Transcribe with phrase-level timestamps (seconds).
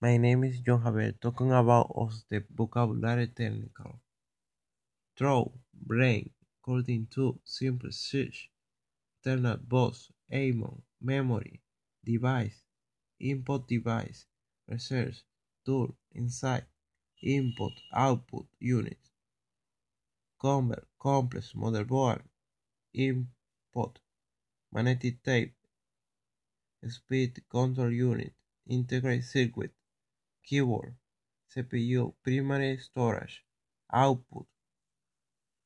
[0.00, 3.98] My name is John Javier, talking about us the vocabulary technical.
[5.16, 8.48] Throw, brain, according to, simple search,
[9.18, 11.60] internal bus, AMON, memory,
[12.04, 12.62] device,
[13.18, 14.26] input device,
[14.68, 15.24] research,
[15.66, 16.66] tool, inside,
[17.20, 19.00] input, output, unit,
[20.40, 22.22] convert, complex, motherboard,
[22.94, 23.98] input,
[24.72, 25.56] magnetic tape,
[26.86, 28.32] speed control unit,
[28.68, 29.72] integrated circuit,
[30.48, 30.94] keyboard,
[31.54, 33.44] CPU, primary storage,
[33.92, 34.46] output,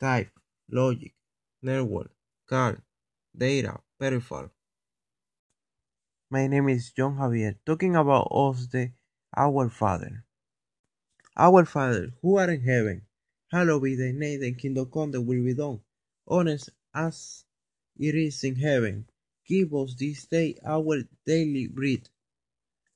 [0.00, 0.32] type,
[0.68, 1.14] logic,
[1.62, 2.10] network,
[2.48, 2.82] card,
[3.36, 4.50] data, peripheral.
[6.30, 8.90] My name is John Javier, talking about us the
[9.36, 10.24] Our Father.
[11.36, 13.02] Our Father, who art in heaven,
[13.52, 15.80] hallowed be thy name, thy kingdom come, thy will be done,
[16.26, 17.44] on as
[17.96, 19.06] it is in heaven.
[19.46, 22.08] Give us this day our daily bread,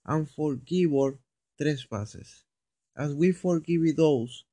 [0.05, 1.19] and forgive our
[1.61, 2.45] trespasses,
[2.97, 4.45] as we forgive those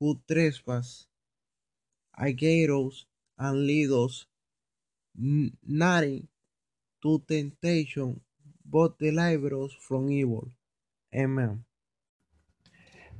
[0.00, 1.06] who trespass
[2.16, 3.04] against us,
[3.38, 4.26] and lead us
[5.14, 8.20] not into temptation,
[8.64, 10.50] but deliver us from evil.
[11.14, 11.64] Amen.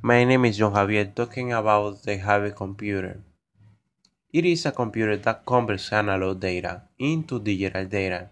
[0.02, 3.22] My name is John Javier, talking about the hybrid computer.
[4.32, 8.30] It is a computer that converts analog data into digital data.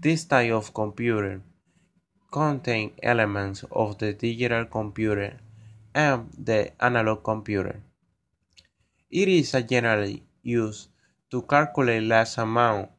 [0.00, 1.42] This type of computer
[2.34, 5.38] contains elements of the digital computer
[5.94, 7.80] and the analog computer.
[9.08, 10.88] It is generally used
[11.30, 12.90] to calculate large amount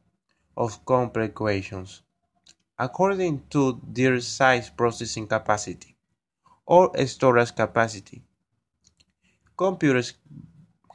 [0.56, 2.00] of complex equations
[2.78, 5.94] according to their size processing capacity
[6.64, 8.22] or storage capacity.
[9.54, 10.14] Computers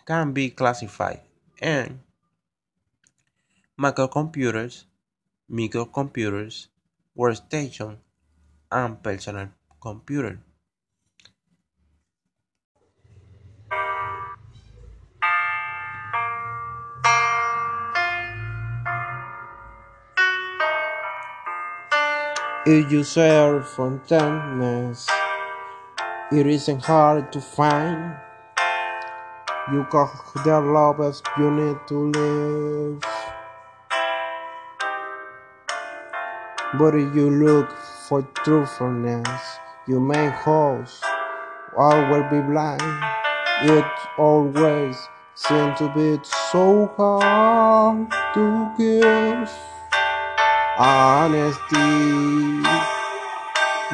[0.04, 1.22] can be classified
[1.62, 2.00] in
[3.80, 4.86] macrocomputers,
[5.48, 6.68] microcomputers,
[7.16, 7.98] workstation,
[8.72, 9.50] and personal
[9.82, 10.40] computer.
[22.66, 25.10] If you search for darkness,
[26.32, 28.16] it isn't hard to find.
[29.72, 30.14] You got
[30.46, 33.04] the love you need to live.
[36.78, 37.70] But if you look
[38.12, 39.42] for truthfulness,
[39.88, 41.02] you may host
[41.78, 42.82] or will be blind.
[43.64, 43.86] It
[44.18, 44.98] always
[45.34, 46.20] seems to be
[46.52, 49.50] so hard to give.
[50.78, 51.88] Honesty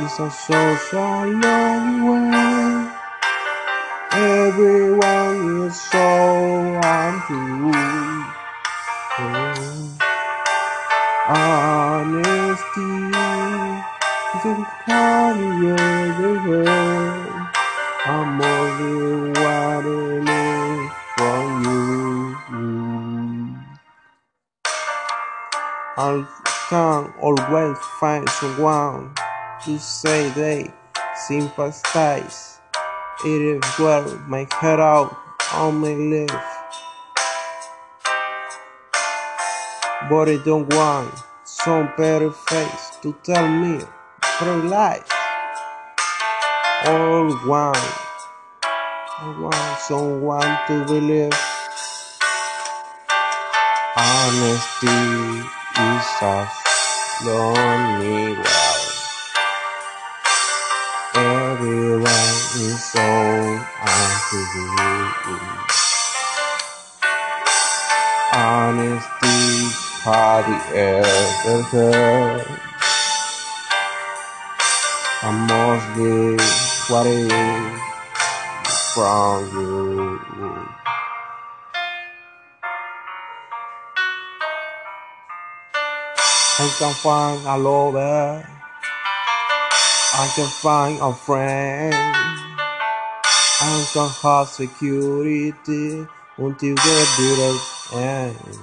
[0.01, 2.89] is a so so long way.
[4.13, 6.07] Everyone is so
[6.81, 7.72] untrue.
[11.29, 13.26] Honesty
[18.05, 22.37] I'm only wanting it from you.
[25.97, 26.25] I
[26.69, 29.13] can always find someone
[29.65, 30.71] to say they
[31.27, 32.61] sympathize.
[33.25, 35.17] It is well my head out
[35.53, 36.29] on my live.
[40.09, 43.83] But I don't want some better face to tell me
[44.37, 45.09] pro life.
[46.85, 47.77] All want,
[49.17, 51.33] I want someone to believe.
[53.97, 55.01] Honesty
[55.73, 56.47] is a
[57.25, 58.81] lonely well.
[61.15, 63.09] Everyone is so
[63.81, 64.77] untrue.
[68.33, 69.73] Honesty,
[70.45, 70.57] the
[71.43, 72.76] ever
[75.27, 75.51] heard.
[75.51, 76.38] I must be
[76.93, 77.81] what is
[78.93, 80.19] from you.
[86.59, 88.49] I can find a lover.
[90.13, 91.94] I can find a friend.
[93.59, 96.07] I can have security
[96.38, 98.59] until the bitter end.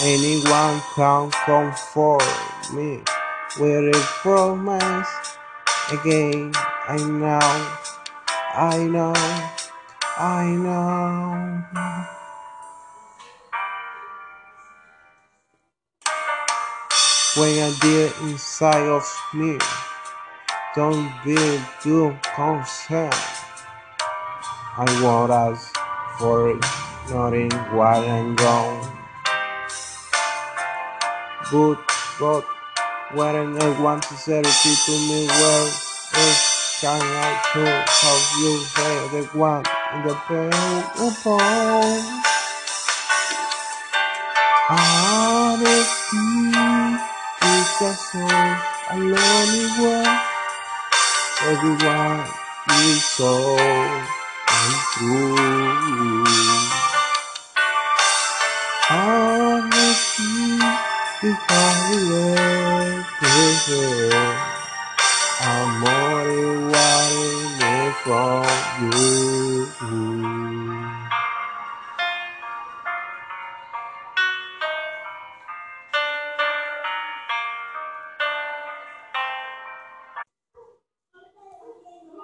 [0.00, 2.22] Anyone can comfort
[2.72, 3.02] me
[3.56, 5.08] with it promise.
[5.90, 7.38] Again, I know,
[8.54, 9.14] I know,
[10.18, 11.64] I know.
[17.36, 19.58] When I dear inside of me,
[20.74, 21.36] don't be
[21.82, 23.14] too concerned.
[24.76, 25.74] I won't ask
[26.18, 26.64] for it,
[27.10, 28.98] nothing while I'm gone.
[31.50, 31.78] But,
[32.20, 32.44] but
[33.14, 35.66] When I want to say to me well,
[36.12, 39.64] it's kind of true how you say the one
[39.94, 40.52] in the pain
[41.00, 42.22] upon.
[44.68, 46.18] Honesty
[47.48, 48.56] is a soul,
[48.90, 50.20] a lonely one.
[51.48, 52.26] Everyone
[52.68, 53.56] is so
[54.52, 55.36] untrue.
[58.90, 60.60] Honesty
[61.22, 62.77] is how we
[63.38, 64.10] together.
[65.40, 70.67] Amor igual from you.